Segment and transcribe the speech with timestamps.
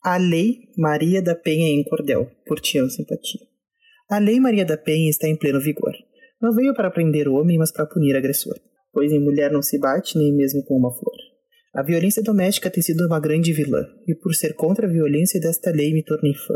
[0.00, 3.40] A Lei Maria da Penha em Cordel, por Tião Simpatia.
[4.08, 5.92] A Lei Maria da Penha está em pleno vigor.
[6.40, 8.54] Não veio para prender o homem, mas para punir o agressor.
[8.92, 11.16] Pois em mulher não se bate, nem mesmo com uma flor.
[11.74, 15.72] A violência doméstica tem sido uma grande vilã, e por ser contra a violência desta
[15.72, 16.54] lei me tornei fã,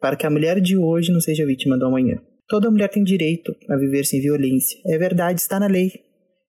[0.00, 2.20] para que a mulher de hoje não seja vítima do amanhã.
[2.48, 4.80] Toda mulher tem direito a viver sem violência.
[4.84, 5.92] É verdade, está na lei,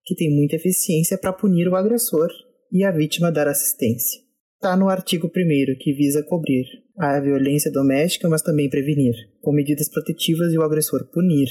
[0.03, 2.29] que tem muita eficiência para punir o agressor
[2.71, 4.30] e a vítima dar assistência.
[4.61, 5.31] Está no artigo 1
[5.79, 6.63] que visa cobrir
[6.99, 11.47] a violência doméstica, mas também prevenir, com medidas protetivas e o agressor punir.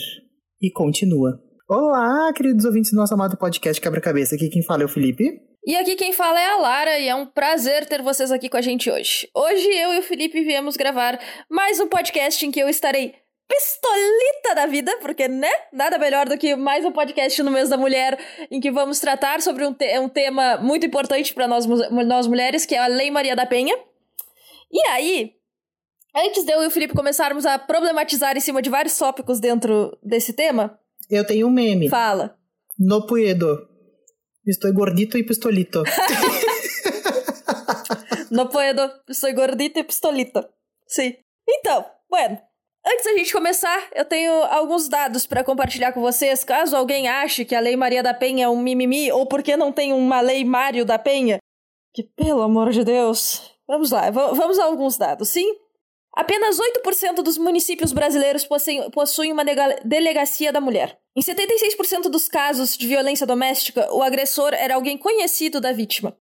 [0.63, 1.43] E continua.
[1.69, 4.37] Olá, queridos ouvintes do nosso amado podcast Quebra-Cabeça.
[4.37, 5.25] Aqui quem fala é o Felipe.
[5.67, 8.59] E aqui quem fala é a Lara e é um prazer ter vocês aqui com
[8.59, 9.29] a gente hoje.
[9.35, 11.19] Hoje eu e o Felipe viemos gravar
[11.51, 13.15] mais um podcast em que eu estarei
[13.51, 15.51] pistolita da vida, porque, né?
[15.73, 18.17] Nada melhor do que mais um podcast no mês da mulher
[18.49, 22.65] em que vamos tratar sobre um, te um tema muito importante para nós, nós mulheres,
[22.65, 23.77] que é a Lei Maria da Penha.
[24.71, 25.33] E aí,
[26.15, 29.99] antes de eu e o Felipe começarmos a problematizar em cima de vários tópicos dentro
[30.01, 30.79] desse tema.
[31.11, 31.89] Eu tenho um meme.
[31.89, 32.39] Fala.
[32.79, 33.69] No puedo.
[34.47, 35.83] Estou gordito e pistolito.
[38.31, 40.49] no puedo, estou gordito e pistolito.
[40.87, 41.17] Sim.
[41.49, 42.39] Então, bueno,
[42.93, 47.45] Antes da gente começar, eu tenho alguns dados para compartilhar com vocês, caso alguém ache
[47.45, 50.45] que a Lei Maria da Penha é um mimimi, ou porque não tem uma Lei
[50.45, 51.39] Mário da Penha.
[51.95, 53.55] Que, pelo amor de Deus.
[53.65, 55.55] Vamos lá, vamos a alguns dados, sim?
[56.17, 59.45] Apenas 8% dos municípios brasileiros possuem, possuem uma
[59.85, 60.99] delegacia da mulher.
[61.17, 66.17] Em 76% dos casos de violência doméstica, o agressor era alguém conhecido da vítima.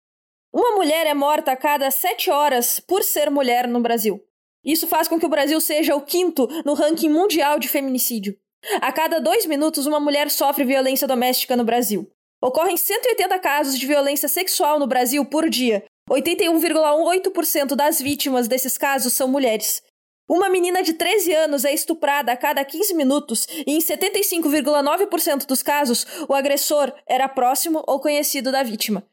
[0.53, 4.23] Uma mulher é morta a cada 7 horas por ser mulher no Brasil.
[4.63, 8.37] Isso faz com que o Brasil seja o quinto no ranking mundial de feminicídio.
[8.81, 12.09] A cada dois minutos, uma mulher sofre violência doméstica no Brasil.
[12.41, 15.83] Ocorrem 180 casos de violência sexual no Brasil por dia.
[16.09, 19.81] 81,8% das vítimas desses casos são mulheres.
[20.27, 25.63] Uma menina de 13 anos é estuprada a cada 15 minutos e em 75,9% dos
[25.63, 29.03] casos o agressor era próximo ou conhecido da vítima.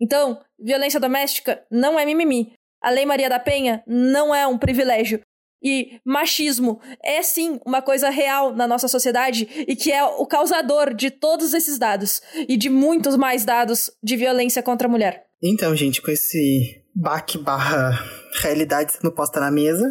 [0.00, 2.54] Então, violência doméstica não é mimimi.
[2.84, 5.20] A Lei Maria da Penha não é um privilégio.
[5.62, 10.92] E machismo é sim uma coisa real na nossa sociedade e que é o causador
[10.92, 15.24] de todos esses dados e de muitos mais dados de violência contra a mulher.
[15.42, 17.98] Então, gente, com esse baque barra
[18.42, 19.90] realidade sendo posta na mesa,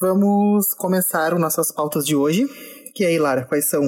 [0.00, 2.46] Vamos começar as nossas pautas de hoje.
[2.94, 3.82] Que aí, Lara, quais são?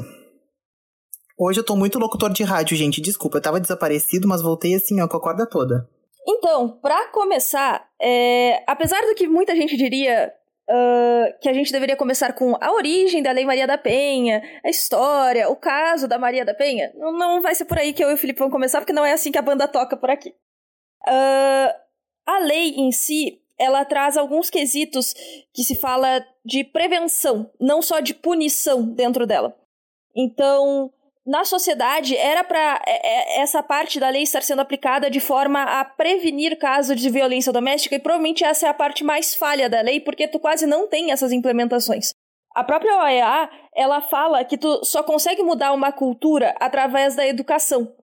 [1.38, 3.00] Hoje eu tô muito locutor de rádio, gente.
[3.00, 5.88] Desculpa, eu tava desaparecido, mas voltei assim, ó, com a corda toda.
[6.26, 8.62] Então, para começar, é...
[8.66, 10.32] apesar do que muita gente diria
[10.70, 14.70] uh, que a gente deveria começar com a origem da Lei Maria da Penha, a
[14.70, 18.10] história, o caso da Maria da Penha, não, não vai ser por aí que eu
[18.10, 20.30] e o Felipe vamos começar, porque não é assim que a banda toca por aqui.
[21.06, 21.75] Uh,
[22.26, 25.14] a lei em si, ela traz alguns quesitos
[25.53, 29.56] que se fala de prevenção, não só de punição dentro dela.
[30.14, 30.92] Então,
[31.30, 35.62] na sociedade, era para é, é, essa parte da lei estar sendo aplicada de forma
[35.62, 39.80] a prevenir casos de violência doméstica, e provavelmente essa é a parte mais falha da
[39.80, 42.12] lei, porque tu quase não tem essas implementações.
[42.52, 47.94] A própria OEA, ela fala que tu só consegue mudar uma cultura através da educação.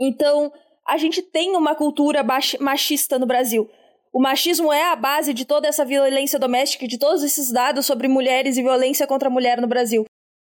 [0.00, 0.50] Então,
[0.88, 2.24] a gente tem uma cultura
[2.58, 3.70] machista no Brasil.
[4.10, 8.08] O machismo é a base de toda essa violência doméstica de todos esses dados sobre
[8.08, 10.06] mulheres e violência contra a mulher no Brasil.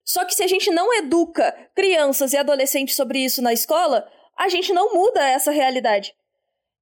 [0.07, 4.07] Só que se a gente não educa crianças e adolescentes sobre isso na escola,
[4.39, 6.15] a gente não muda essa realidade.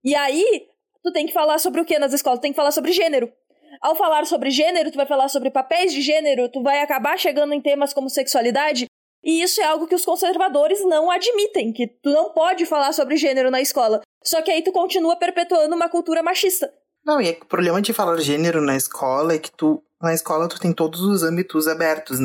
[0.05, 0.67] E aí,
[1.03, 2.39] tu tem que falar sobre o que nas escolas?
[2.39, 3.33] Tu tem que falar sobre gênero.
[3.81, 7.55] Ao falar sobre gênero, tu vai falar sobre papéis de gênero, tu vai acabar chegando
[7.55, 8.87] em temas como sexualidade,
[9.25, 13.17] e isso é algo que os conservadores não admitem, que tu não pode falar sobre
[13.17, 14.03] gênero na escola.
[14.23, 16.71] Só que aí tu continua perpetuando uma cultura machista.
[17.05, 20.61] Não, e o problema de falar gênero na escola é que tu, na escola tu
[20.61, 22.19] tem todos os âmbitos abertos.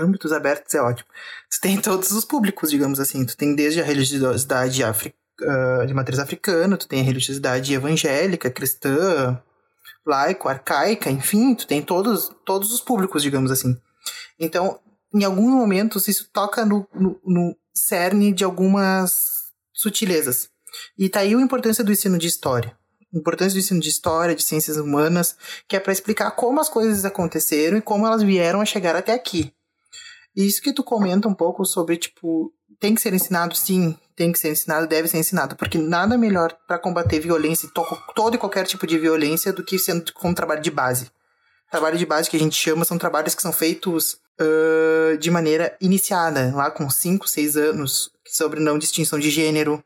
[0.00, 1.08] Âmbitos abertos é ótimo.
[1.50, 3.24] Tu tem todos os públicos, digamos assim.
[3.24, 8.50] Tu tem desde a religiosidade africana ah, de matriz africana, tu tem a religiosidade evangélica,
[8.50, 9.40] cristã,
[10.04, 13.74] laico, arcaica, enfim, tu tem todos, todos os públicos, digamos assim.
[14.38, 14.78] Então,
[15.14, 20.48] em alguns momentos, isso toca no, no, no cerne de algumas sutilezas.
[20.98, 22.76] E tá aí a importância do ensino de história.
[23.12, 25.36] Importância do ensino de história, de ciências humanas,
[25.66, 29.12] que é para explicar como as coisas aconteceram e como elas vieram a chegar até
[29.12, 29.52] aqui.
[30.36, 34.32] E isso que tu comenta um pouco sobre, tipo, tem que ser ensinado sim, tem
[34.32, 37.68] que ser ensinado, deve ser ensinado, porque nada melhor para combater violência,
[38.14, 41.10] todo e qualquer tipo de violência, do que sendo como trabalho de base.
[41.70, 45.76] Trabalho de base que a gente chama são trabalhos que são feitos uh, de maneira
[45.80, 49.82] iniciada, lá com 5, 6 anos, sobre não distinção de gênero,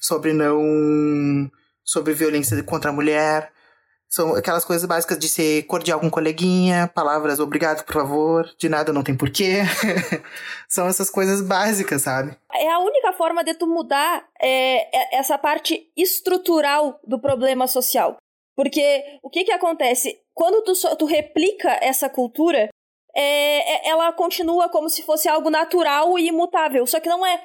[0.00, 1.50] sobre não.
[1.84, 3.52] sobre violência contra a mulher,
[4.08, 8.92] São aquelas coisas básicas de ser cordial com coleguinha, palavras obrigado, por favor, de nada
[8.92, 9.62] não tem porquê.
[10.68, 12.36] São essas coisas básicas, sabe?
[12.54, 18.16] É a única forma de tu mudar é, é essa parte estrutural do problema social.
[18.54, 20.18] Porque o que que acontece?
[20.32, 22.70] Quando tu, tu replica essa cultura,
[23.14, 27.42] é, é, ela continua como se fosse algo natural e imutável, só que não é.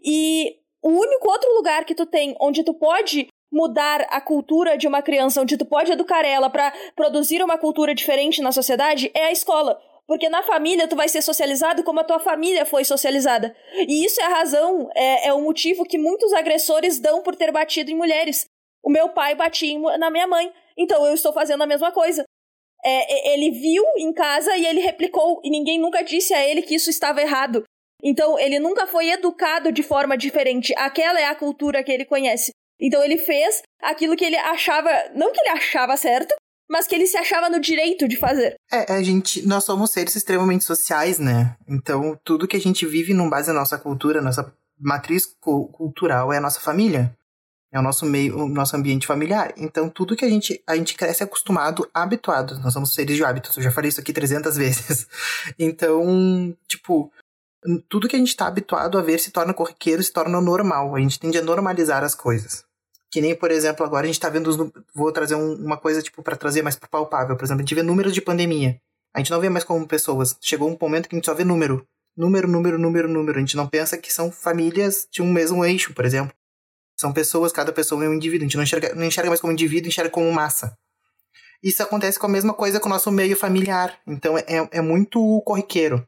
[0.00, 4.88] E o único outro lugar que tu tem onde tu pode mudar a cultura de
[4.88, 9.26] uma criança, onde tu pode educar ela para produzir uma cultura diferente na sociedade, é
[9.26, 9.78] a escola.
[10.06, 13.54] Porque na família tu vai ser socializado como a tua família foi socializada.
[13.86, 17.52] E isso é a razão, é, é o motivo que muitos agressores dão por ter
[17.52, 18.46] batido em mulheres.
[18.82, 22.24] O meu pai batia na minha mãe, então eu estou fazendo a mesma coisa.
[22.84, 26.74] É, ele viu em casa e ele replicou, e ninguém nunca disse a ele que
[26.74, 27.62] isso estava errado.
[28.02, 30.74] Então ele nunca foi educado de forma diferente.
[30.76, 32.50] Aquela é a cultura que ele conhece.
[32.82, 36.34] Então ele fez aquilo que ele achava, não que ele achava certo,
[36.68, 38.56] mas que ele se achava no direito de fazer.
[38.72, 41.56] É, a gente, nós somos seres extremamente sociais, né?
[41.68, 46.38] Então tudo que a gente vive não base na nossa cultura, nossa matriz cultural é
[46.38, 47.16] a nossa família.
[47.74, 49.54] É o nosso meio, o nosso ambiente familiar.
[49.56, 52.58] Então, tudo que a gente, a gente cresce acostumado, habituado.
[52.58, 53.56] Nós somos seres de hábitos.
[53.56, 55.06] Eu já falei isso aqui 300 vezes.
[55.58, 57.10] Então, tipo,
[57.88, 60.94] tudo que a gente tá habituado a ver se torna corriqueiro, se torna normal.
[60.94, 62.62] A gente tende a normalizar as coisas.
[63.12, 64.56] Que nem, por exemplo, agora a gente tá vendo os.
[64.94, 67.36] Vou trazer um, uma coisa, tipo, para trazer mais palpável.
[67.36, 68.80] Por exemplo, a gente vê números de pandemia.
[69.14, 70.34] A gente não vê mais como pessoas.
[70.40, 71.86] Chegou um momento que a gente só vê número.
[72.16, 73.36] Número, número, número, número.
[73.36, 76.34] A gente não pensa que são famílias de um mesmo eixo, por exemplo.
[76.98, 78.46] São pessoas, cada pessoa é um indivíduo.
[78.46, 80.74] A gente não enxerga, não enxerga mais como indivíduo, enxerga como massa.
[81.62, 83.98] Isso acontece com a mesma coisa com o nosso meio familiar.
[84.06, 86.06] Então é, é muito corriqueiro.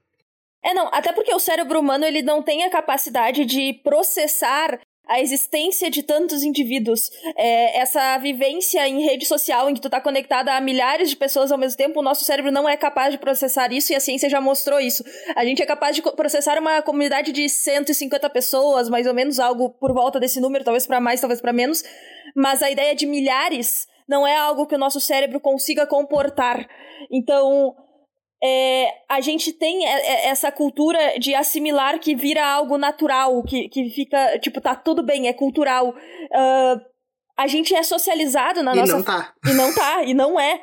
[0.64, 5.20] É, não, até porque o cérebro humano ele não tem a capacidade de processar a
[5.20, 7.10] existência de tantos indivíduos.
[7.36, 11.52] É, essa vivência em rede social em que tu tá conectada a milhares de pessoas
[11.52, 14.28] ao mesmo tempo, o nosso cérebro não é capaz de processar isso e a ciência
[14.28, 15.04] já mostrou isso.
[15.36, 19.70] A gente é capaz de processar uma comunidade de 150 pessoas, mais ou menos algo
[19.70, 21.82] por volta desse número, talvez para mais, talvez para menos,
[22.34, 26.66] mas a ideia de milhares não é algo que o nosso cérebro consiga comportar.
[27.10, 27.74] Então,
[28.44, 34.38] é, a gente tem essa cultura de assimilar que vira algo natural, que, que fica,
[34.38, 35.88] tipo, tá tudo bem, é cultural.
[35.88, 36.80] Uh,
[37.38, 38.92] a gente é socializado na e nossa.
[38.92, 39.34] E não tá.
[39.46, 40.60] E não tá, e não é.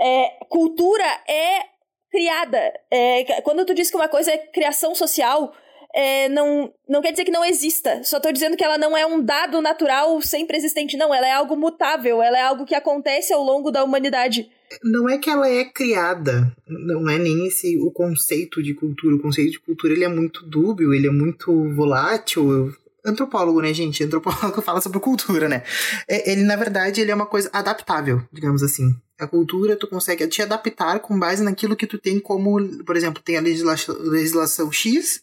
[0.00, 1.62] é cultura é
[2.10, 2.72] criada.
[2.90, 5.52] É, quando tu diz que uma coisa é criação social,
[5.94, 8.02] é, não, não quer dizer que não exista.
[8.02, 10.96] Só estou dizendo que ela não é um dado natural sempre existente.
[10.96, 12.20] Não, ela é algo mutável.
[12.20, 14.50] Ela é algo que acontece ao longo da humanidade.
[14.82, 16.54] Não é que ela é criada.
[16.66, 19.16] Não é nem esse o conceito de cultura.
[19.16, 22.74] O conceito de cultura ele é muito dúbio, ele é muito volátil.
[23.04, 24.02] Antropólogo, né, gente?
[24.02, 25.62] Antropólogo fala sobre cultura, né?
[26.08, 28.94] É, ele, na verdade, ele é uma coisa adaptável, digamos assim.
[29.18, 33.22] A cultura, tu consegue te adaptar com base naquilo que tu tem como, por exemplo,
[33.22, 35.22] tem a legislação, legislação X,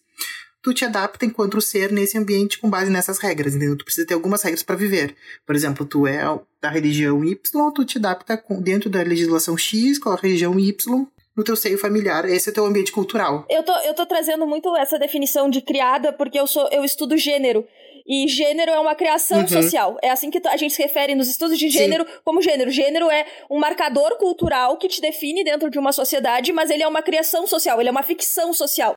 [0.62, 3.78] tu te adapta enquanto ser nesse ambiente com base nessas regras, entendeu?
[3.78, 5.16] Tu precisa ter algumas regras para viver.
[5.46, 6.22] Por exemplo, tu é
[6.62, 11.44] da religião Y, tu te adapta dentro da legislação X com a religião Y no
[11.44, 12.25] teu seio familiar.
[12.25, 13.46] Esse é o teu ambiente cultural.
[13.50, 17.18] Eu tô, eu tô trazendo muito essa definição de criada porque eu sou eu estudo
[17.18, 17.66] gênero.
[18.06, 19.48] E gênero é uma criação uhum.
[19.48, 19.98] social.
[20.02, 22.14] É assim que a gente se refere nos estudos de gênero Sim.
[22.25, 22.72] como gênero.
[22.72, 26.88] Gênero é um marcador cultural que te define dentro de uma sociedade, mas ele é
[26.88, 28.95] uma criação social, ele é uma ficção social.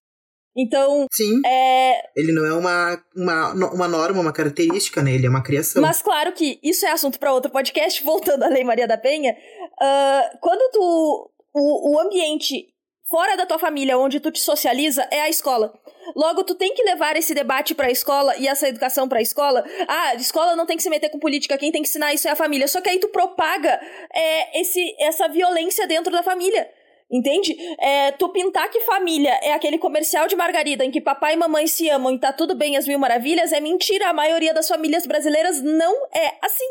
[0.56, 1.06] Então.
[1.10, 1.40] Sim.
[1.44, 2.10] É...
[2.16, 5.12] Ele não é uma, uma, uma norma, uma característica, né?
[5.12, 5.82] Ele é uma criação.
[5.82, 9.32] Mas claro que isso é assunto para outro podcast, voltando à Lei Maria da Penha.
[9.32, 11.30] Uh, quando tu.
[11.56, 12.66] O, o ambiente
[13.08, 15.72] fora da tua família, onde tu te socializa, é a escola.
[16.16, 19.22] Logo, tu tem que levar esse debate para a escola e essa educação para a
[19.22, 19.64] escola.
[19.86, 22.26] Ah, a escola não tem que se meter com política, quem tem que ensinar isso
[22.26, 22.66] é a família.
[22.66, 23.80] Só que aí tu propaga
[24.12, 26.68] é, esse, essa violência dentro da família.
[27.10, 27.54] Entende?
[27.80, 31.66] É, tu pintar que família é aquele comercial de margarida em que papai e mamãe
[31.66, 34.08] se amam e tá tudo bem as mil maravilhas é mentira.
[34.08, 36.64] A maioria das famílias brasileiras não é assim.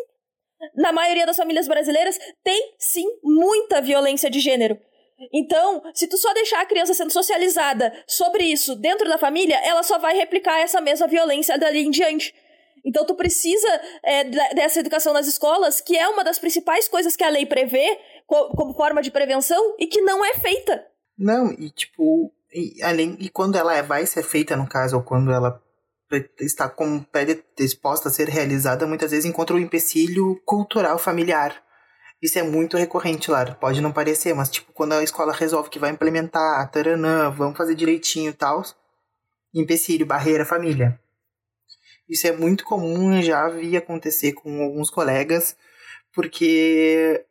[0.75, 4.77] Na maioria das famílias brasileiras tem sim muita violência de gênero.
[5.31, 9.83] Então, se tu só deixar a criança sendo socializada sobre isso dentro da família, ela
[9.83, 12.33] só vai replicar essa mesma violência dali em diante.
[12.85, 17.23] Então, tu precisa é, dessa educação nas escolas, que é uma das principais coisas que
[17.23, 20.85] a lei prevê, como forma de prevenção e que não é feita.
[21.17, 25.03] Não, e tipo, e, além, e quando ela é, vai ser feita, no caso, ou
[25.03, 25.61] quando ela
[26.39, 31.63] está com predisposta a ser realizada, muitas vezes encontra um empecilho cultural familiar.
[32.21, 35.79] Isso é muito recorrente lá, pode não parecer, mas tipo, quando a escola resolve que
[35.79, 38.63] vai implementar, taranã, vamos fazer direitinho e tal,
[39.53, 40.99] empecilho, barreira, família.
[42.07, 45.57] Isso é muito comum, já vi acontecer com alguns colegas,
[46.13, 47.25] porque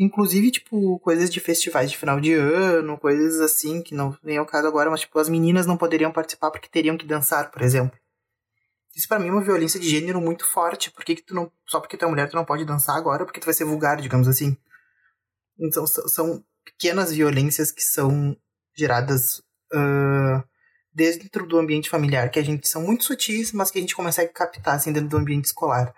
[0.00, 4.46] inclusive, tipo, coisas de festivais de final de ano, coisas assim, que não vem ao
[4.46, 7.96] caso agora, mas, tipo, as meninas não poderiam participar porque teriam que dançar, por exemplo.
[8.96, 10.90] Isso para mim é uma violência de gênero muito forte.
[10.90, 11.52] Por que, que tu não.
[11.66, 14.00] Só porque tu é mulher, tu não pode dançar agora, porque tu vai ser vulgar,
[14.00, 14.56] digamos assim.
[15.58, 18.34] Então, são pequenas violências que são
[18.74, 19.38] geradas
[19.72, 20.42] uh,
[20.92, 24.32] dentro do ambiente familiar, que a gente são muito sutis, mas que a gente consegue
[24.32, 25.94] captar assim, dentro do ambiente escolar.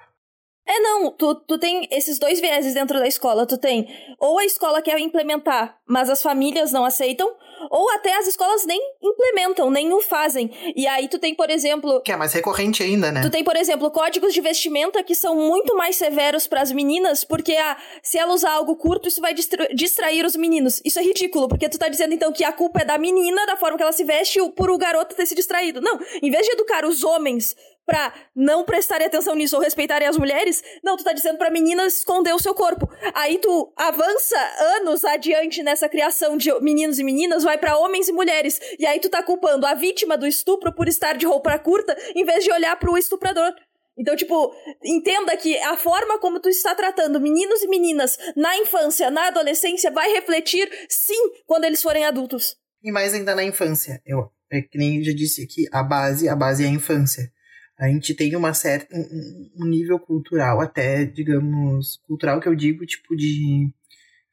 [0.66, 3.46] É, não, tu, tu tem esses dois vieses dentro da escola.
[3.46, 3.88] Tu tem
[4.18, 7.28] ou a escola quer implementar, mas as famílias não aceitam,
[7.70, 10.50] ou até as escolas nem implementam, nem o fazem.
[10.76, 12.00] E aí tu tem, por exemplo.
[12.02, 13.20] Que é mais recorrente ainda, né?
[13.22, 17.24] Tu tem, por exemplo, códigos de vestimenta que são muito mais severos para as meninas,
[17.24, 20.80] porque ah, se ela usar algo curto, isso vai distrair os meninos.
[20.84, 23.56] Isso é ridículo, porque tu tá dizendo então que a culpa é da menina, da
[23.56, 25.80] forma que ela se veste, por o garoto ter se distraído.
[25.80, 30.16] Não, em vez de educar os homens pra não prestarem atenção nisso ou respeitarem as
[30.16, 32.88] mulheres, não, tu tá dizendo pra meninas esconder o seu corpo.
[33.14, 34.38] Aí tu avança
[34.76, 38.60] anos adiante nessa criação de meninos e meninas, vai para homens e mulheres.
[38.78, 42.24] E aí tu tá culpando a vítima do estupro por estar de roupa curta, em
[42.24, 43.52] vez de olhar pro estuprador.
[43.98, 49.10] Então, tipo, entenda que a forma como tu está tratando meninos e meninas na infância,
[49.10, 52.56] na adolescência, vai refletir, sim, quando eles forem adultos.
[52.82, 54.00] E mais ainda na infância.
[54.06, 57.30] Eu, é que nem eu já disse aqui, a base, a base é a infância
[57.78, 63.16] a gente tem uma certa um, nível cultural até digamos cultural que eu digo tipo
[63.16, 63.70] de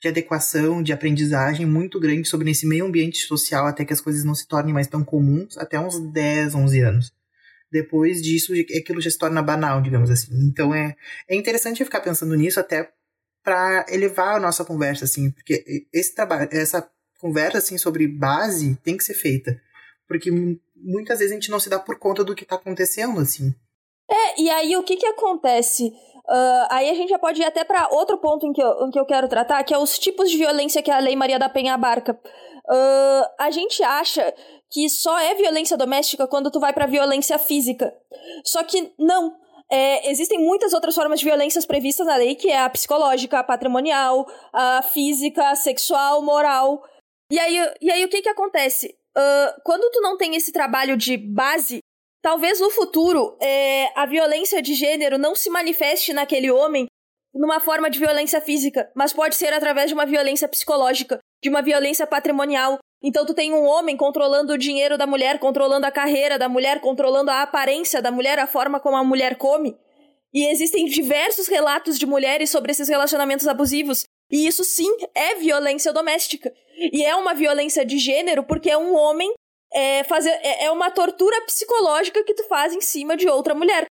[0.01, 4.23] de adequação de aprendizagem muito grande sobre esse meio ambiente social até que as coisas
[4.23, 7.13] não se tornem mais tão comuns até uns 10 11 anos.
[7.71, 10.33] Depois disso aquilo já se torna banal digamos assim.
[10.47, 10.95] Então é
[11.27, 12.91] é interessante ficar pensando nisso até
[13.43, 18.97] para elevar a nossa conversa assim porque esse trabalho essa conversa assim sobre base tem
[18.97, 19.59] que ser feita
[20.09, 20.31] porque
[20.83, 23.53] muitas vezes a gente não se dá por conta do que está acontecendo, assim.
[24.09, 25.93] É, e aí o que que acontece?
[26.29, 28.91] Uh, aí a gente já pode ir até para outro ponto em que, eu, em
[28.91, 31.49] que eu quero tratar, que é os tipos de violência que a Lei Maria da
[31.49, 32.13] Penha abarca.
[32.13, 34.33] Uh, a gente acha
[34.69, 37.91] que só é violência doméstica quando tu vai para violência física.
[38.43, 39.35] Só que não.
[39.71, 43.43] É, existem muitas outras formas de violências previstas na lei, que é a psicológica, a
[43.43, 46.83] patrimonial, a física, a sexual, moral.
[47.31, 48.95] E aí, e aí o que que acontece?
[49.63, 51.79] Quando tu não tem esse trabalho de base,
[52.21, 56.87] talvez no futuro é, a violência de gênero não se manifeste naquele homem
[57.33, 61.61] numa forma de violência física, mas pode ser através de uma violência psicológica, de uma
[61.61, 62.79] violência patrimonial.
[63.01, 66.81] Então tu tem um homem controlando o dinheiro da mulher, controlando a carreira da mulher,
[66.81, 69.77] controlando a aparência da mulher, a forma como a mulher come.
[70.33, 74.03] E existem diversos relatos de mulheres sobre esses relacionamentos abusivos.
[74.31, 76.53] E isso sim é violência doméstica.
[76.79, 79.31] E é uma violência de gênero porque é um homem
[79.73, 83.85] é, fazer, é, é uma tortura psicológica que tu faz em cima de outra mulher.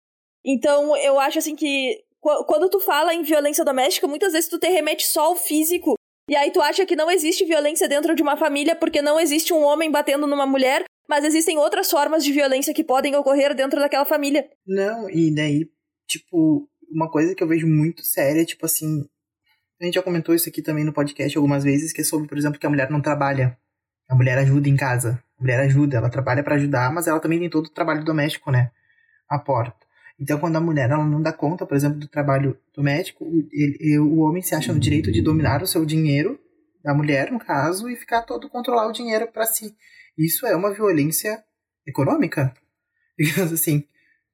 [0.45, 2.03] Então eu acho assim que
[2.47, 5.95] quando tu fala em violência doméstica, muitas vezes tu te remete só ao físico.
[6.29, 9.53] E aí tu acha que não existe violência dentro de uma família porque não existe
[9.53, 13.79] um homem batendo numa mulher, mas existem outras formas de violência que podem ocorrer dentro
[13.79, 14.49] daquela família.
[14.65, 15.69] Não, e daí,
[16.07, 19.07] tipo, uma coisa que eu vejo muito séria, tipo assim,
[19.79, 22.37] a gente já comentou isso aqui também no podcast algumas vezes, que é sobre, por
[22.37, 23.57] exemplo, que a mulher não trabalha.
[24.07, 25.21] A mulher ajuda em casa.
[25.37, 28.51] A mulher ajuda, ela trabalha para ajudar, mas ela também tem todo o trabalho doméstico,
[28.51, 28.71] né?
[29.29, 29.85] A porta.
[30.17, 34.19] Então, quando a mulher ela não dá conta, por exemplo, do trabalho doméstico, ele, o
[34.19, 36.39] homem se acha no direito de dominar o seu dinheiro,
[36.81, 39.75] da mulher, no caso, e ficar todo controlar o dinheiro para si.
[40.17, 41.43] Isso é uma violência
[41.85, 42.53] econômica,
[43.19, 43.83] digamos assim.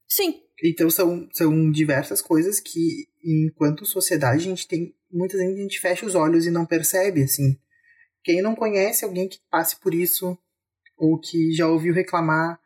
[0.07, 0.41] Sim.
[0.63, 5.80] Então, são, são diversas coisas que, enquanto sociedade, a gente tem muitas vezes a gente
[5.80, 7.58] fecha os olhos e não percebe, assim.
[8.24, 10.38] Quem não conhece alguém que passe por isso,
[10.98, 12.60] ou que já ouviu reclamar,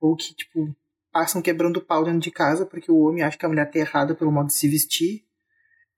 [0.00, 0.74] ou que, tipo,
[1.12, 4.14] passam quebrando pau dentro de casa porque o homem acha que a mulher tá errada
[4.14, 5.24] pelo modo de se vestir.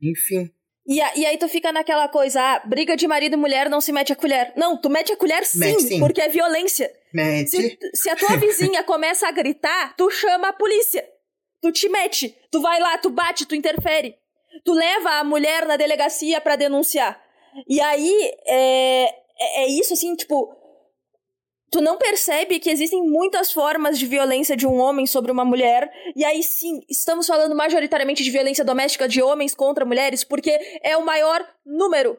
[0.02, 0.50] Enfim.
[0.86, 3.80] E, a, e aí tu fica naquela coisa, ah, briga de marido e mulher não
[3.80, 4.52] se mete a colher.
[4.56, 5.98] Não, tu mete a colher sim, mete, sim.
[5.98, 6.92] porque é violência.
[7.12, 7.50] Mete.
[7.50, 11.02] Se, se a tua vizinha começa a gritar, tu chama a polícia.
[11.62, 12.36] Tu te mete.
[12.50, 14.16] Tu vai lá, tu bate, tu interfere
[14.64, 17.20] tu leva a mulher na delegacia para denunciar.
[17.68, 19.04] E aí, é,
[19.38, 20.54] é, é isso assim, tipo.
[21.70, 25.90] Tu não percebe que existem muitas formas de violência de um homem sobre uma mulher.
[26.14, 30.96] E aí sim, estamos falando majoritariamente de violência doméstica de homens contra mulheres, porque é
[30.96, 32.16] o maior número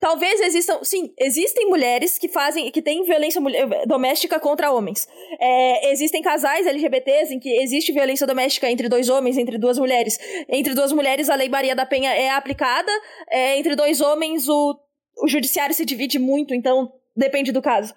[0.00, 3.40] Talvez existam, sim, existem mulheres que fazem, que têm violência
[3.84, 5.08] doméstica contra homens.
[5.40, 10.16] É, existem casais LGBTs em que existe violência doméstica entre dois homens, entre duas mulheres.
[10.48, 12.92] Entre duas mulheres, a Lei Maria da Penha é aplicada.
[13.28, 14.78] É, entre dois homens, o,
[15.20, 17.92] o judiciário se divide muito, então depende do caso.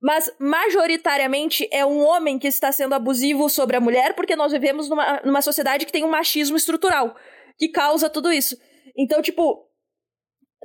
[0.00, 4.88] Mas, majoritariamente, é um homem que está sendo abusivo sobre a mulher, porque nós vivemos
[4.88, 7.16] numa, numa sociedade que tem um machismo estrutural,
[7.58, 8.56] que causa tudo isso.
[8.96, 9.66] Então, tipo,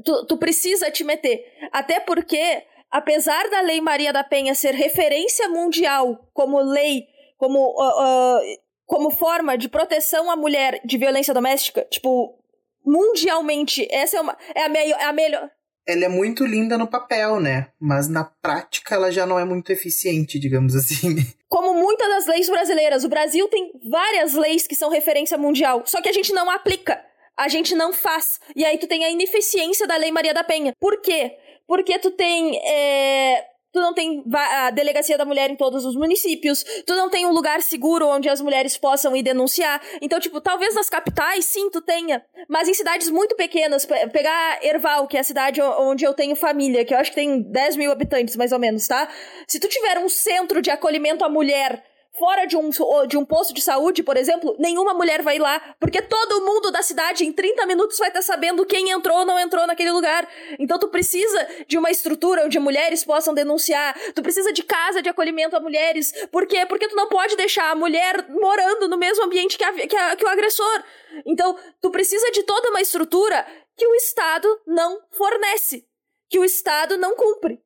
[0.03, 1.43] tu, tu precisa te meter.
[1.71, 7.05] Até porque, apesar da Lei Maria da Penha ser referência mundial como lei,
[7.37, 8.41] como, uh, uh,
[8.85, 12.37] como forma de proteção à mulher de violência doméstica, tipo,
[12.85, 15.49] mundialmente, essa é, uma, é, a, me é a melhor
[15.89, 17.69] ela é muito linda no papel, né?
[17.79, 21.15] Mas na prática ela já não é muito eficiente, digamos assim.
[21.49, 25.99] Como muitas das leis brasileiras, o Brasil tem várias leis que são referência mundial, só
[25.99, 27.03] que a gente não aplica.
[27.39, 28.39] A gente não faz.
[28.53, 30.73] E aí tu tem a ineficiência da Lei Maria da Penha.
[30.79, 31.37] Por quê?
[31.65, 36.63] Porque tu tem é, Tu não tem a delegacia da mulher em todos os municípios.
[36.85, 39.79] Tu não tem um lugar seguro onde as mulheres possam ir denunciar.
[40.01, 42.25] Então, tipo, talvez nas capitais, sim, tu tenha.
[42.47, 46.83] Mas em cidades muito pequenas, pegar Erval, que é a cidade onde eu tenho família,
[46.83, 49.07] que eu acho que tem 10 mil habitantes, mais ou menos, tá?
[49.47, 51.83] Se tu tiver um centro de acolhimento à mulher
[52.19, 52.69] fora de um,
[53.07, 56.83] de um posto de saúde, por exemplo, nenhuma mulher vai lá, porque todo mundo da
[56.83, 60.27] cidade em 30 minutos vai estar sabendo quem entrou ou não entrou naquele lugar.
[60.59, 65.07] Então tu precisa de uma estrutura onde mulheres possam denunciar, tu precisa de casa de
[65.07, 66.11] acolhimento a mulheres.
[66.29, 66.65] Por quê?
[66.65, 70.15] Porque tu não pode deixar a mulher morando no mesmo ambiente que, a, que, a,
[70.17, 70.83] que o agressor.
[71.25, 73.47] Então, tu precisa de toda uma estrutura
[73.77, 75.87] que o Estado não fornece,
[76.27, 77.63] que o Estado não cumpre.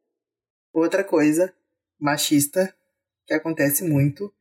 [0.72, 1.54] Outra coisa
[2.00, 2.74] machista
[3.26, 4.34] que acontece muito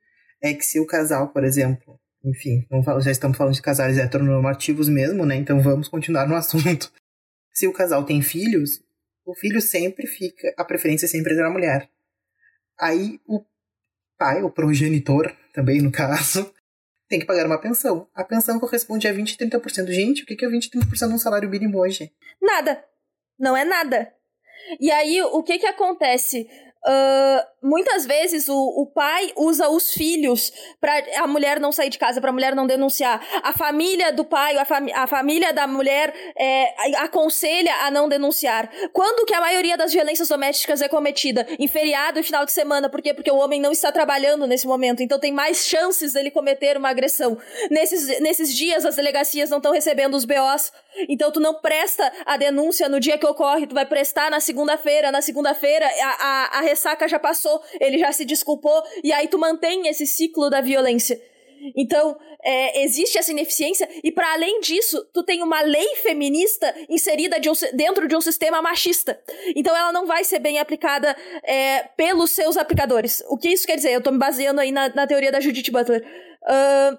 [0.43, 2.67] é que se o casal, por exemplo, enfim,
[3.01, 5.37] já estamos falando de casais heteronormativos mesmo, né?
[5.37, 6.93] Então vamos continuar no assunto.
[7.53, 8.83] Se o casal tem filhos,
[9.25, 11.89] o filho sempre fica, a preferência sempre é da mulher.
[12.79, 13.45] Aí o
[14.19, 16.53] pai, o progenitor, também no caso,
[17.09, 18.09] tem que pagar uma pensão.
[18.15, 19.91] A pensão corresponde a 20 e 30%.
[19.91, 22.13] Gente, o que é 20 e 30% de um salário mínimo hoje?
[22.41, 22.85] Nada.
[23.39, 24.13] Não é nada.
[24.81, 26.49] E aí, o que que acontece?
[26.85, 31.97] Uh, muitas vezes o, o pai usa os filhos para a mulher não sair de
[31.97, 33.25] casa, para a mulher não denunciar.
[33.41, 38.69] A família do pai, a, fami a família da mulher é, aconselha a não denunciar.
[38.93, 41.47] Quando que a maioria das violências domésticas é cometida?
[41.57, 42.89] Em feriado e final de semana.
[42.89, 43.15] Por quê?
[43.15, 45.05] Porque o homem não está trabalhando nesse momento.
[45.05, 47.39] Então tem mais chances dele cometer uma agressão.
[47.71, 50.73] Nesses, nesses dias as delegacias não estão recebendo os BOs.
[51.09, 55.13] Então tu não presta a denúncia no dia que ocorre, tu vai prestar na segunda-feira.
[55.13, 59.39] Na segunda-feira a, a, a ressaca já passou, ele já se desculpou, e aí tu
[59.39, 61.21] mantém esse ciclo da violência.
[61.77, 67.39] Então, é, existe essa ineficiência, e para além disso, tu tem uma lei feminista inserida
[67.39, 69.23] de um, dentro de um sistema machista.
[69.55, 73.23] Então, ela não vai ser bem aplicada é, pelos seus aplicadores.
[73.29, 73.93] O que isso quer dizer?
[73.93, 76.03] Eu tô me baseando aí na, na teoria da Judith Butler.
[76.43, 76.99] Uh,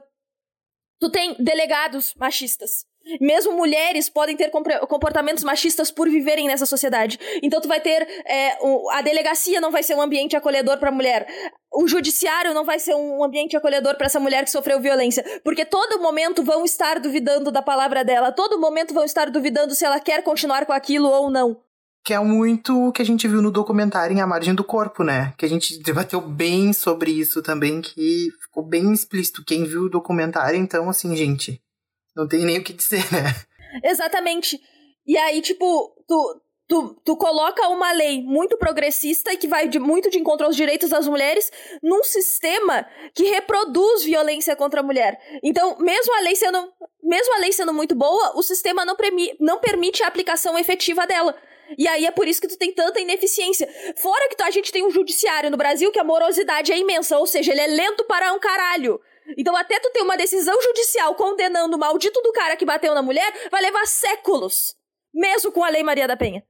[1.00, 2.86] tu tem delegados machistas.
[3.20, 7.20] Mesmo mulheres podem ter comportamentos machistas por viverem nessa sociedade.
[7.42, 8.58] Então tu vai ter é,
[8.92, 11.28] a delegacia não vai ser um ambiente acolhedor para mulher.
[11.72, 15.66] O judiciário não vai ser um ambiente acolhedor para essa mulher que sofreu violência, porque
[15.66, 20.00] todo momento vão estar duvidando da palavra dela, todo momento vão estar duvidando se ela
[20.00, 21.58] quer continuar com aquilo ou não.
[22.06, 25.04] Que é muito o que a gente viu no documentário em A Margem do Corpo,
[25.04, 25.34] né?
[25.38, 29.44] Que a gente debateu bem sobre isso também, que ficou bem explícito.
[29.46, 31.63] Quem viu o documentário, então, assim, gente,
[32.16, 33.34] não tem nem o que dizer, né?
[33.84, 34.60] Exatamente.
[35.06, 39.80] E aí, tipo, tu, tu, tu coloca uma lei muito progressista e que vai de,
[39.80, 45.20] muito de encontro aos direitos das mulheres num sistema que reproduz violência contra a mulher.
[45.44, 46.72] Então, mesmo a lei sendo,
[47.04, 51.06] mesmo a lei sendo muito boa, o sistema não, premi, não permite a aplicação efetiva
[51.06, 51.36] dela.
[51.78, 53.68] E aí é por isso que tu tem tanta ineficiência.
[53.98, 57.18] Fora que tu, a gente tem um judiciário no Brasil que a morosidade é imensa,
[57.18, 59.00] ou seja, ele é lento para um caralho.
[59.38, 63.02] Então, até tu ter uma decisão judicial condenando o maldito do cara que bateu na
[63.02, 64.76] mulher, vai levar séculos.
[65.14, 66.44] Mesmo com a Lei Maria da Penha.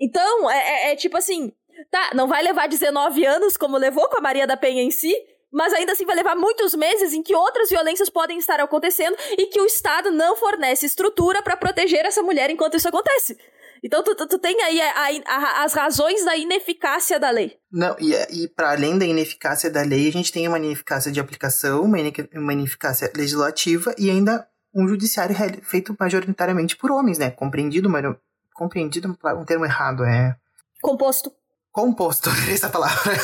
[0.00, 1.52] Então, é, é, é tipo assim.
[1.90, 5.16] Tá, não vai levar 19 anos, como levou com a Maria da Penha em si,
[5.50, 9.46] mas ainda assim vai levar muitos meses em que outras violências podem estar acontecendo e
[9.46, 13.38] que o Estado não fornece estrutura para proteger essa mulher enquanto isso acontece.
[13.82, 14.92] Então tu, tu, tu tem aí a,
[15.26, 17.56] a, as razões da ineficácia da lei.
[17.72, 21.18] Não, e, e para além da ineficácia da lei, a gente tem uma ineficácia de
[21.18, 21.96] aplicação, uma,
[22.34, 27.30] uma ineficácia legislativa e ainda um judiciário feito majoritariamente por homens, né?
[27.30, 28.04] Compreendido, mas
[28.54, 30.36] compreendido um termo errado, é
[30.82, 31.32] composto.
[31.72, 33.14] Composto, essa palavra.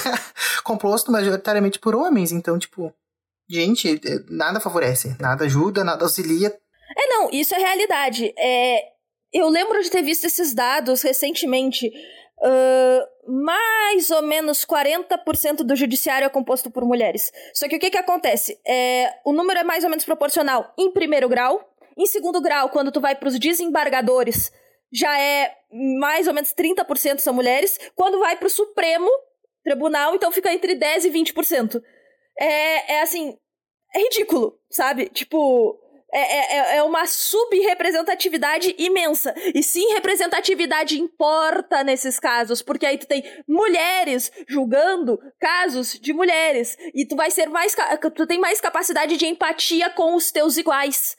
[0.64, 2.92] Composto majoritariamente por homens, então tipo,
[3.48, 6.56] gente, nada favorece, nada ajuda, nada auxilia.
[6.96, 8.32] É não, isso é realidade.
[8.38, 8.95] É,
[9.36, 11.92] eu lembro de ter visto esses dados recentemente.
[12.38, 17.32] Uh, mais ou menos 40% do judiciário é composto por mulheres.
[17.54, 18.58] Só que o que, que acontece?
[18.66, 21.68] É, o número é mais ou menos proporcional em primeiro grau.
[21.96, 24.52] Em segundo grau, quando tu vai para os desembargadores,
[24.92, 25.54] já é
[25.98, 27.78] mais ou menos 30% são mulheres.
[27.94, 29.08] Quando vai para o Supremo
[29.64, 31.82] Tribunal, então fica entre 10% e 20%.
[32.38, 33.36] É, é assim,
[33.94, 35.08] é ridículo, sabe?
[35.08, 35.78] Tipo,
[36.12, 39.34] é, é, é uma subrepresentatividade imensa.
[39.54, 46.76] E sim, representatividade importa nesses casos, porque aí tu tem mulheres julgando casos de mulheres.
[46.94, 47.74] E tu vai ser mais.
[48.14, 51.16] Tu tem mais capacidade de empatia com os teus iguais.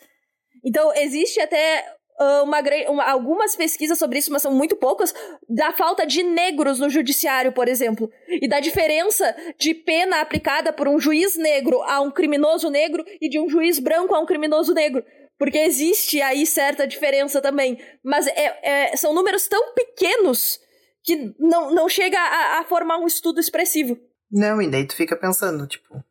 [0.63, 5.13] Então, existe até uma, uma, algumas pesquisas sobre isso, mas são muito poucas,
[5.47, 8.11] da falta de negros no judiciário, por exemplo.
[8.27, 13.29] E da diferença de pena aplicada por um juiz negro a um criminoso negro e
[13.29, 15.05] de um juiz branco a um criminoso negro.
[15.37, 17.79] Porque existe aí certa diferença também.
[18.03, 20.59] Mas é, é, são números tão pequenos
[21.03, 23.97] que não, não chega a, a formar um estudo expressivo.
[24.31, 26.03] Não, e daí tu fica pensando, tipo,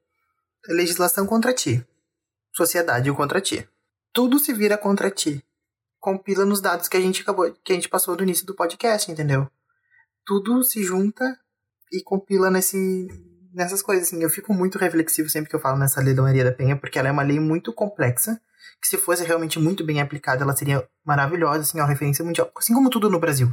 [0.68, 1.84] legislação contra ti.
[2.54, 3.68] Sociedade contra ti.
[4.12, 5.44] Tudo se vira contra ti
[6.06, 9.10] compila nos dados que a gente acabou, que a gente passou do início do podcast,
[9.10, 9.50] entendeu?
[10.24, 11.36] Tudo se junta
[11.92, 13.08] e compila nesse,
[13.52, 14.22] nessas coisas, assim.
[14.22, 16.96] Eu fico muito reflexivo sempre que eu falo nessa lei da Maria da Penha, porque
[16.96, 18.40] ela é uma lei muito complexa,
[18.80, 22.52] que se fosse realmente muito bem aplicada, ela seria maravilhosa, assim, uma referência mundial.
[22.56, 23.52] Assim como tudo no Brasil.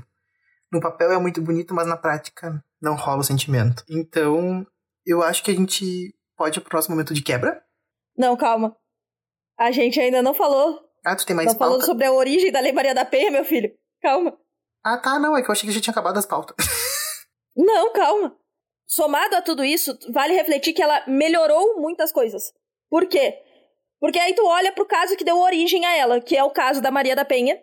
[0.71, 3.83] No papel é muito bonito, mas na prática não rola o sentimento.
[3.89, 4.63] Então,
[5.03, 7.63] eu acho que a gente pode ir pro próximo momento de quebra.
[8.15, 8.77] Não, calma.
[9.57, 11.71] A gente ainda não falou ah, tu tem mais Tô pauta?
[11.71, 13.71] falando sobre a origem da Lei Maria da Penha, meu filho.
[14.01, 14.37] Calma.
[14.83, 15.37] Ah, tá, não.
[15.37, 16.55] É que eu achei que já tinha acabado as pautas.
[17.55, 18.35] não, calma.
[18.85, 22.53] Somado a tudo isso, vale refletir que ela melhorou muitas coisas.
[22.89, 23.39] Por quê?
[23.99, 26.81] Porque aí tu olha pro caso que deu origem a ela, que é o caso
[26.81, 27.57] da Maria da Penha.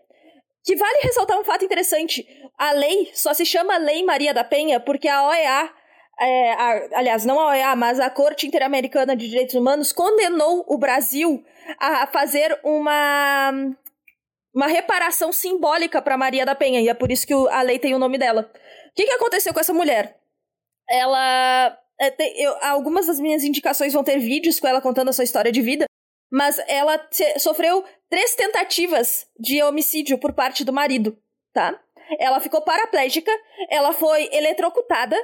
[0.65, 2.27] Que vale ressaltar um fato interessante.
[2.59, 5.73] A lei só se chama Lei Maria da Penha porque a OEA
[6.21, 10.77] é, a, aliás, não a OEA, mas a Corte Interamericana de Direitos Humanos condenou o
[10.77, 11.43] Brasil
[11.79, 13.53] a fazer uma
[14.55, 17.95] uma reparação simbólica para Maria da Penha, e é por isso que a lei tem
[17.95, 18.51] o nome dela.
[18.91, 20.19] O que, que aconteceu com essa mulher?
[20.89, 21.79] Ela.
[21.99, 25.25] É, tem, eu, algumas das minhas indicações vão ter vídeos com ela contando a sua
[25.25, 25.85] história de vida,
[26.33, 31.17] mas ela te, sofreu três tentativas de homicídio por parte do marido,
[31.53, 31.79] tá?
[32.19, 33.31] Ela ficou paraplégica,
[33.69, 35.17] ela foi eletrocutada,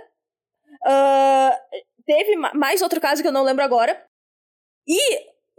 [0.84, 4.04] uh, teve mais outro caso que eu não lembro agora,
[4.86, 5.00] e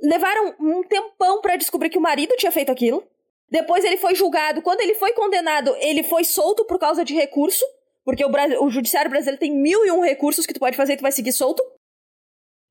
[0.01, 3.05] levaram um tempão para descobrir que o marido tinha feito aquilo.
[3.49, 4.61] Depois ele foi julgado.
[4.61, 7.65] Quando ele foi condenado, ele foi solto por causa de recurso.
[8.03, 10.93] Porque o, Brasil, o judiciário brasileiro tem mil e um recursos que tu pode fazer
[10.93, 11.61] e tu vai seguir solto.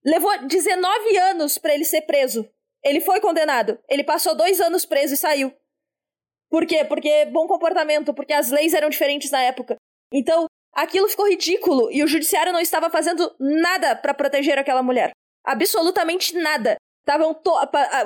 [0.04, 2.48] Levou 19 anos para ele ser preso.
[2.82, 3.78] Ele foi condenado.
[3.88, 5.52] Ele passou dois anos preso e saiu.
[6.48, 6.84] Por quê?
[6.84, 9.76] Porque bom comportamento, porque as leis eram diferentes na época.
[10.12, 10.45] Então,
[10.76, 15.10] aquilo ficou ridículo e o judiciário não estava fazendo nada para proteger aquela mulher.
[15.44, 16.76] Absolutamente nada.
[17.00, 17.52] Estavam to...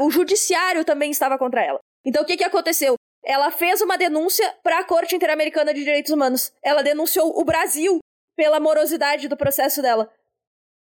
[0.00, 1.78] O judiciário também estava contra ela.
[2.04, 2.94] Então o que, que aconteceu?
[3.24, 6.52] Ela fez uma denúncia para a Corte Interamericana de Direitos Humanos.
[6.62, 7.98] Ela denunciou o Brasil
[8.36, 10.10] pela morosidade do processo dela.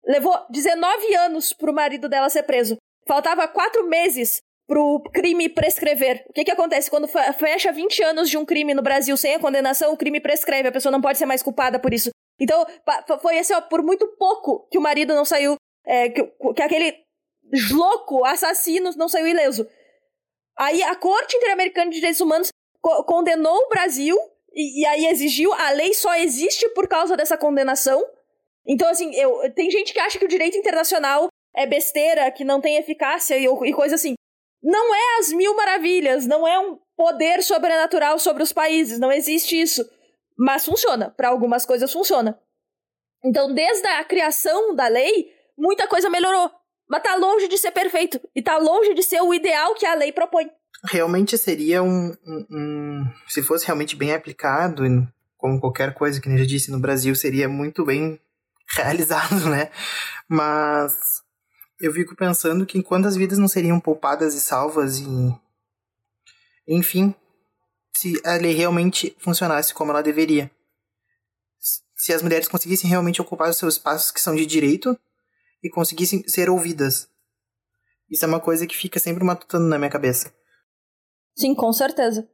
[0.06, 2.78] Levou 19 anos para o marido dela ser preso.
[3.08, 6.26] Faltava quatro meses para o crime prescrever.
[6.30, 6.90] O que, que acontece?
[6.90, 10.70] Quando fecha 20 anos de um crime no Brasil sem a condenação, o crime prescreve,
[10.70, 12.10] a pessoa não pode ser mais culpada por isso.
[12.40, 12.66] Então,
[13.22, 15.56] foi assim, ó, por muito pouco que o marido não saiu.
[15.86, 16.24] É, que,
[16.56, 16.96] que aquele
[17.72, 19.68] louco, assassino, não saiu ileso.
[20.58, 22.50] Aí a Corte Interamericana de Direitos Humanos
[22.82, 24.18] co condenou o Brasil
[24.54, 28.04] e, e, aí exigiu, a lei só existe por causa dessa condenação.
[28.66, 32.60] Então, assim, eu, tem gente que acha que o direito internacional é besteira, que não
[32.60, 34.16] tem eficácia e, e coisa assim.
[34.66, 39.62] Não é as mil maravilhas, não é um poder sobrenatural sobre os países, não existe
[39.62, 39.88] isso.
[40.36, 42.40] Mas funciona, para algumas coisas funciona.
[43.24, 46.50] Então, desde a criação da lei, muita coisa melhorou.
[46.90, 48.20] Mas tá longe de ser perfeito.
[48.36, 50.50] E tá longe de ser o ideal que a lei propõe.
[50.84, 52.16] Realmente seria um.
[52.26, 54.84] um, um se fosse realmente bem aplicado,
[55.38, 58.20] como qualquer coisa que nem já disse no Brasil, seria muito bem
[58.76, 59.70] realizado, né?
[60.28, 61.24] Mas
[61.80, 65.06] eu fico pensando que enquanto as vidas não seriam poupadas e salvas e.
[66.68, 67.14] Enfim,
[67.96, 70.50] se a lei realmente funcionasse como ela deveria.
[71.96, 74.98] Se as mulheres conseguissem realmente ocupar os seus espaços que são de direito,
[75.66, 77.10] e conseguissem ser ouvidas.
[78.10, 80.32] Isso é uma coisa que fica sempre matutando na minha cabeça.
[81.36, 82.30] Sim, com certeza.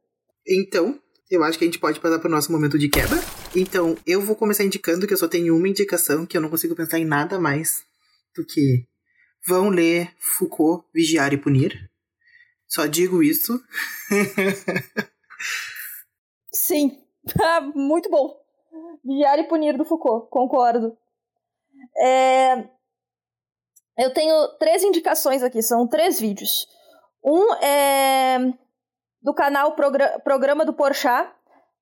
[0.45, 0.99] Então,
[1.29, 3.17] eu acho que a gente pode passar para o nosso momento de quebra.
[3.55, 6.75] Então, eu vou começar indicando que eu só tenho uma indicação, que eu não consigo
[6.75, 7.83] pensar em nada mais
[8.35, 8.85] do que
[9.47, 11.89] vão ler Foucault, Vigiar e Punir.
[12.67, 13.61] Só digo isso.
[16.51, 17.03] Sim,
[17.75, 18.39] muito bom.
[19.03, 20.97] Vigiar e Punir do Foucault, concordo.
[21.97, 22.69] É,
[23.97, 26.67] eu tenho três indicações aqui, são três vídeos.
[27.23, 28.53] Um é
[29.21, 31.31] do canal Progra Programa do Porchat,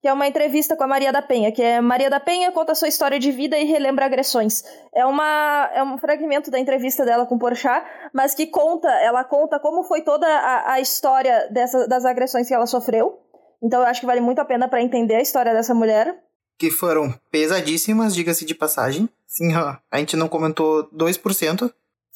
[0.01, 2.73] que é uma entrevista com a Maria da Penha, que é Maria da Penha conta
[2.73, 4.63] sua história de vida e relembra agressões.
[4.93, 9.59] É, uma, é um fragmento da entrevista dela com Porchat, mas que conta, ela conta
[9.59, 13.19] como foi toda a, a história dessa, das agressões que ela sofreu.
[13.61, 16.17] Então eu acho que vale muito a pena para entender a história dessa mulher.
[16.57, 19.09] Que foram pesadíssimas, diga-se de passagem.
[19.27, 21.71] Sim, a gente não comentou 2%.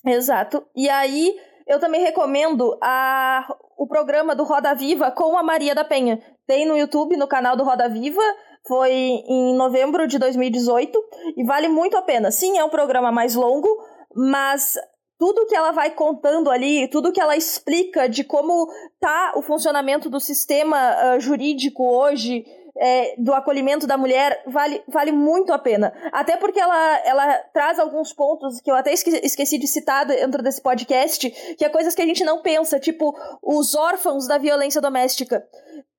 [0.05, 0.65] Exato.
[0.75, 1.33] E aí,
[1.67, 6.19] eu também recomendo a, o programa do Roda Viva com a Maria da Penha.
[6.47, 8.21] Tem no YouTube, no canal do Roda Viva.
[8.67, 10.97] Foi em novembro de 2018
[11.37, 12.31] e vale muito a pena.
[12.31, 13.67] Sim, é um programa mais longo,
[14.15, 14.77] mas
[15.19, 18.67] tudo que ela vai contando ali, tudo que ela explica de como
[18.99, 22.43] tá o funcionamento do sistema uh, jurídico hoje,
[22.77, 25.93] é, do acolhimento da mulher vale, vale muito a pena.
[26.11, 30.61] Até porque ela, ela traz alguns pontos que eu até esqueci de citar dentro desse
[30.61, 35.45] podcast, que é coisas que a gente não pensa, tipo os órfãos da violência doméstica.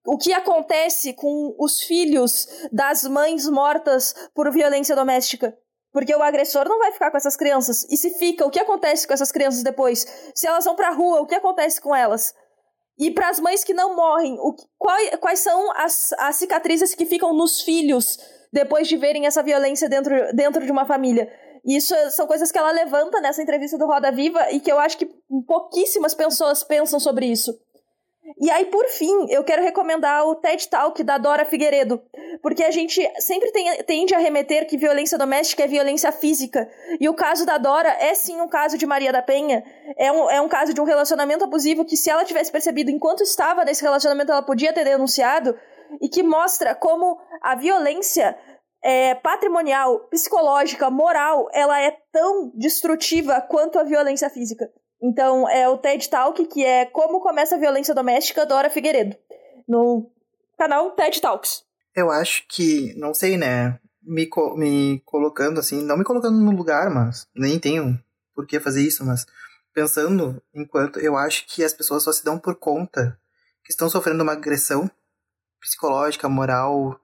[0.07, 5.57] O que acontece com os filhos das mães mortas por violência doméstica?
[5.93, 7.87] Porque o agressor não vai ficar com essas crianças.
[7.91, 10.07] E se fica, o que acontece com essas crianças depois?
[10.35, 12.35] Se elas vão pra rua, o que acontece com elas?
[12.99, 17.07] E para as mães que não morrem, o, qual, quais são as, as cicatrizes que
[17.07, 18.19] ficam nos filhos
[18.53, 21.33] depois de verem essa violência dentro, dentro de uma família?
[21.65, 24.99] Isso são coisas que ela levanta nessa entrevista do Roda Viva e que eu acho
[24.99, 25.09] que
[25.47, 27.59] pouquíssimas pessoas pensam sobre isso.
[28.41, 32.03] E aí, por fim, eu quero recomendar o TED Talk da Dora Figueiredo,
[32.43, 36.69] porque a gente sempre tem, tende a remeter que violência doméstica é violência física.
[36.99, 39.63] E o caso da Dora é sim um caso de Maria da Penha,
[39.99, 43.23] é um, é um caso de um relacionamento abusivo que, se ela tivesse percebido enquanto
[43.23, 45.55] estava nesse relacionamento, ela podia ter denunciado,
[46.01, 48.37] e que mostra como a violência
[48.83, 54.71] é, patrimonial, psicológica, moral, ela é tão destrutiva quanto a violência física.
[55.03, 59.17] Então, é o TED Talk, que é Como Começa a Violência Doméstica, Dora Figueiredo,
[59.69, 60.11] no
[60.57, 61.65] canal TED Talks.
[61.95, 66.53] Eu acho que, não sei, né, me, co me colocando assim, não me colocando no
[66.53, 67.99] lugar, mas nem tenho
[68.35, 69.27] por que fazer isso, mas
[69.73, 73.19] pensando enquanto eu acho que as pessoas só se dão por conta
[73.65, 74.91] que estão sofrendo uma agressão
[75.61, 77.01] psicológica, moral,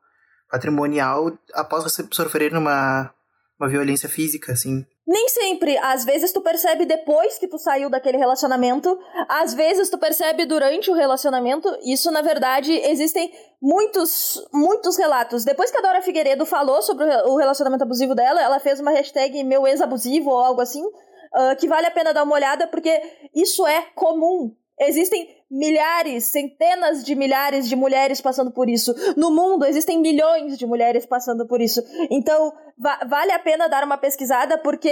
[0.50, 3.12] patrimonial após sofrer uma,
[3.58, 4.86] uma violência física, assim.
[5.10, 5.76] Nem sempre.
[5.78, 8.96] Às vezes tu percebe depois que tu saiu daquele relacionamento,
[9.28, 11.68] às vezes tu percebe durante o relacionamento.
[11.82, 13.28] Isso, na verdade, existem
[13.60, 15.44] muitos, muitos relatos.
[15.44, 19.42] Depois que a Dora Figueiredo falou sobre o relacionamento abusivo dela, ela fez uma hashtag
[19.42, 23.02] meu ex-abusivo ou algo assim, uh, que vale a pena dar uma olhada, porque
[23.34, 24.54] isso é comum.
[24.78, 28.94] Existem milhares, centenas de milhares de mulheres passando por isso.
[29.16, 31.82] No mundo existem milhões de mulheres passando por isso.
[32.10, 34.90] Então, va vale a pena dar uma pesquisada porque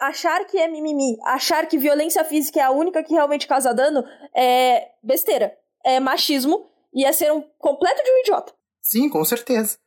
[0.00, 4.04] achar que é mimimi, achar que violência física é a única que realmente causa dano
[4.34, 5.56] é besteira.
[5.84, 8.52] É machismo e é ser um completo de um idiota.
[8.80, 9.78] Sim, com certeza.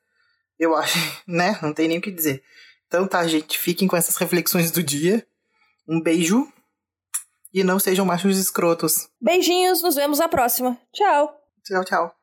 [0.58, 1.60] Eu acho, né?
[1.62, 2.41] Não tem nem o que dizer.
[2.88, 5.28] Então tá, gente, fiquem com essas reflexões do dia.
[5.88, 6.48] Um beijo
[7.60, 9.10] e não sejam machos escrotos.
[9.20, 10.78] Beijinhos, nos vemos na próxima.
[10.93, 11.34] Tchau.
[11.63, 12.17] Tchau, tchau.